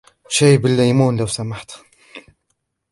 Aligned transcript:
شاي 0.29 0.57
بالليمون، 0.57 1.17
لو 1.19 1.27
سمحت. 1.27 1.71